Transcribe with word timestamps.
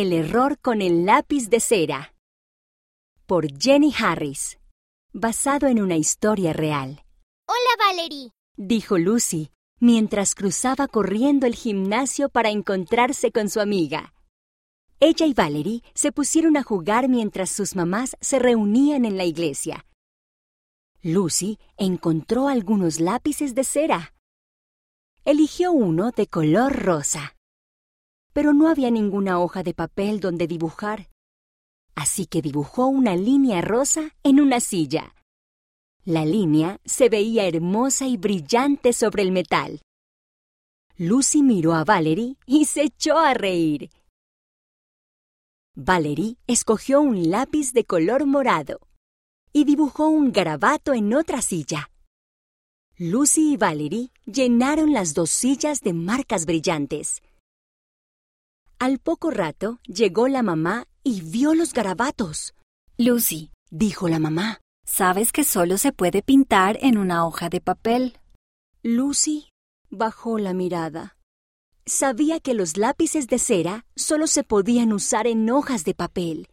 El 0.00 0.12
error 0.12 0.60
con 0.60 0.80
el 0.80 1.06
lápiz 1.06 1.50
de 1.50 1.58
cera. 1.58 2.14
Por 3.26 3.48
Jenny 3.58 3.92
Harris. 3.98 4.60
Basado 5.12 5.66
en 5.66 5.82
una 5.82 5.96
historia 5.96 6.52
real. 6.52 7.02
Hola, 7.48 7.84
Valerie. 7.84 8.30
Dijo 8.56 8.96
Lucy 8.96 9.50
mientras 9.80 10.36
cruzaba 10.36 10.86
corriendo 10.86 11.48
el 11.48 11.56
gimnasio 11.56 12.28
para 12.28 12.50
encontrarse 12.50 13.32
con 13.32 13.50
su 13.50 13.58
amiga. 13.58 14.14
Ella 15.00 15.26
y 15.26 15.34
Valerie 15.34 15.82
se 15.94 16.12
pusieron 16.12 16.56
a 16.56 16.62
jugar 16.62 17.08
mientras 17.08 17.50
sus 17.50 17.74
mamás 17.74 18.16
se 18.20 18.38
reunían 18.38 19.04
en 19.04 19.16
la 19.16 19.24
iglesia. 19.24 19.84
Lucy 21.02 21.58
encontró 21.76 22.46
algunos 22.46 23.00
lápices 23.00 23.56
de 23.56 23.64
cera. 23.64 24.14
Eligió 25.24 25.72
uno 25.72 26.12
de 26.12 26.28
color 26.28 26.84
rosa. 26.84 27.34
Pero 28.32 28.52
no 28.52 28.68
había 28.68 28.90
ninguna 28.90 29.40
hoja 29.40 29.62
de 29.62 29.74
papel 29.74 30.20
donde 30.20 30.46
dibujar. 30.46 31.08
Así 31.94 32.26
que 32.26 32.42
dibujó 32.42 32.86
una 32.86 33.16
línea 33.16 33.60
rosa 33.60 34.14
en 34.22 34.40
una 34.40 34.60
silla. 34.60 35.14
La 36.04 36.24
línea 36.24 36.80
se 36.84 37.08
veía 37.08 37.46
hermosa 37.46 38.06
y 38.06 38.16
brillante 38.16 38.92
sobre 38.92 39.22
el 39.22 39.32
metal. 39.32 39.82
Lucy 40.96 41.42
miró 41.42 41.74
a 41.74 41.84
Valerie 41.84 42.36
y 42.46 42.64
se 42.64 42.82
echó 42.82 43.18
a 43.18 43.34
reír. 43.34 43.90
Valerie 45.74 46.36
escogió 46.46 47.00
un 47.00 47.30
lápiz 47.30 47.72
de 47.72 47.84
color 47.84 48.26
morado 48.26 48.80
y 49.52 49.64
dibujó 49.64 50.08
un 50.08 50.32
garabato 50.32 50.92
en 50.92 51.14
otra 51.14 51.40
silla. 51.40 51.90
Lucy 52.96 53.52
y 53.52 53.56
Valerie 53.56 54.10
llenaron 54.26 54.92
las 54.92 55.14
dos 55.14 55.30
sillas 55.30 55.80
de 55.82 55.92
marcas 55.92 56.46
brillantes. 56.46 57.22
Al 58.78 59.00
poco 59.00 59.30
rato 59.30 59.80
llegó 59.86 60.28
la 60.28 60.42
mamá 60.42 60.86
y 61.02 61.22
vio 61.22 61.54
los 61.54 61.72
garabatos. 61.72 62.54
Lucy, 62.96 63.50
Dijo 63.70 64.08
la 64.08 64.18
mamá. 64.18 64.60
sabes 64.84 65.32
que 65.32 65.44
solo 65.44 65.76
se 65.76 65.92
puede 65.92 66.22
pintar 66.22 66.78
en 66.80 66.96
una 66.96 67.26
hoja 67.26 67.48
de 67.50 67.60
papel. 67.60 68.18
Lucy 68.82 69.50
bajó 69.90 70.38
la 70.38 70.54
mirada. 70.54 71.16
Sabía 71.84 72.40
que 72.40 72.54
los 72.54 72.76
lápices 72.76 73.26
de 73.26 73.38
cera 73.38 73.84
solo 73.96 74.26
se 74.26 74.44
podían 74.44 74.92
usar 74.92 75.26
en 75.26 75.50
hojas 75.50 75.84
de 75.84 75.94
papel. 75.94 76.48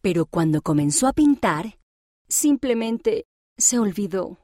Pero 0.00 0.26
cuando 0.26 0.62
comenzó 0.62 1.06
a 1.06 1.12
pintar, 1.12 1.78
simplemente 2.28 3.26
se 3.58 3.78
olvidó. 3.78 4.38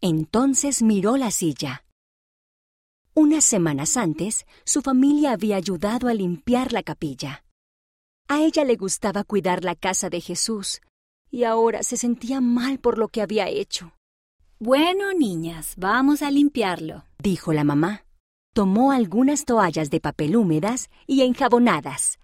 Entonces 0.00 0.82
miró 0.82 1.16
la 1.16 1.30
silla. 1.30 1.84
Unas 3.14 3.44
semanas 3.44 3.96
antes, 3.96 4.46
su 4.64 4.80
familia 4.80 5.32
había 5.32 5.56
ayudado 5.56 6.08
a 6.08 6.14
limpiar 6.14 6.72
la 6.72 6.82
capilla. 6.82 7.44
A 8.26 8.40
ella 8.40 8.64
le 8.64 8.76
gustaba 8.76 9.22
cuidar 9.24 9.64
la 9.64 9.74
casa 9.74 10.08
de 10.08 10.20
Jesús, 10.20 10.80
y 11.30 11.44
ahora 11.44 11.82
se 11.82 11.98
sentía 11.98 12.40
mal 12.40 12.78
por 12.78 12.96
lo 12.96 13.08
que 13.08 13.20
había 13.20 13.48
hecho. 13.48 13.92
Bueno, 14.58 15.12
niñas, 15.12 15.74
vamos 15.76 16.22
a 16.22 16.30
limpiarlo. 16.30 17.04
dijo 17.18 17.52
la 17.52 17.64
mamá. 17.64 18.04
Tomó 18.54 18.92
algunas 18.92 19.44
toallas 19.44 19.90
de 19.90 20.00
papel 20.00 20.36
húmedas 20.36 20.88
y 21.06 21.22
enjabonadas. 21.22 22.18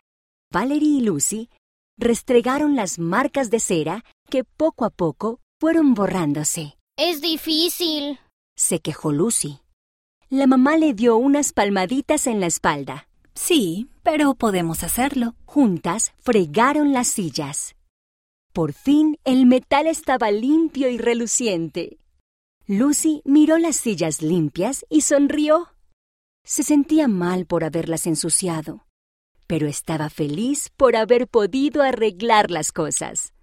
Valerie 0.51 0.99
y 0.99 1.01
Lucy 1.01 1.51
restregaron 1.99 2.77
las 2.77 2.99
marcas 2.99 3.51
de 3.51 3.61
cera 3.61 4.05
que 4.31 4.45
poco 4.45 4.85
a 4.85 4.91
poco 4.91 5.41
fueron 5.61 5.95
borrándose. 5.95 6.79
Es 6.97 7.21
difícil. 7.21 8.19
Se 8.57 8.81
quejó 8.81 9.13
Lucy. 9.13 9.61
La 10.31 10.47
mamá 10.47 10.77
le 10.77 10.93
dio 10.93 11.17
unas 11.17 11.55
palmaditas 11.55 12.27
en 12.27 12.39
la 12.39 12.47
espalda. 12.47 13.09
Sí, 13.35 13.89
pero 14.03 14.35
podemos 14.35 14.83
hacerlo. 14.83 15.35
Juntas 15.47 16.13
fregaron 16.19 16.93
las 16.93 17.09
sillas. 17.09 17.77
Por 18.53 18.75
fin 18.75 19.17
el 19.25 19.47
metal 19.47 19.87
estaba 19.87 20.31
limpio 20.31 20.91
y 20.91 20.99
reluciente. 20.99 21.99
Lucy 22.67 23.23
miró 23.25 23.57
las 23.57 23.77
sillas 23.77 24.21
limpias 24.21 24.85
y 24.91 25.01
sonrió. 25.01 25.69
Se 26.45 26.63
sentía 26.63 27.09
mal 27.09 27.47
por 27.47 27.65
haberlas 27.65 28.07
ensuciado, 28.07 28.85
pero 29.47 29.67
estaba 29.67 30.11
feliz 30.11 30.69
por 30.77 30.95
haber 30.95 31.27
podido 31.27 31.83
arreglar 31.83 32.51
las 32.51 32.71
cosas. 32.71 33.33